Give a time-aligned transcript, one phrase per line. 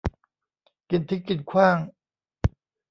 [0.89, 1.77] กินทิ้งกินขว้าง